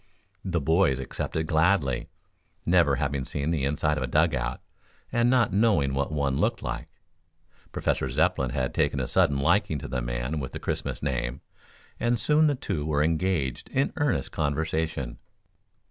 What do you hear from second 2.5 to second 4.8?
never having seen the inside of a dug out,